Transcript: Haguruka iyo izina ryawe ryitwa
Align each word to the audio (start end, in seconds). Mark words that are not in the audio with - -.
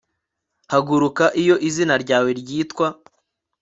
Haguruka 0.71 1.25
iyo 1.41 1.55
izina 1.67 1.95
ryawe 2.03 2.29
ryitwa 2.39 2.87